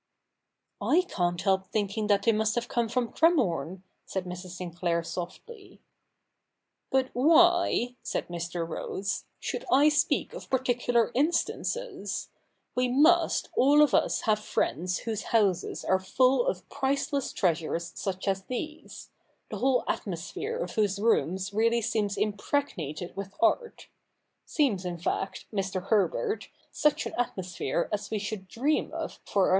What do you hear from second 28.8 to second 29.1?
of for our new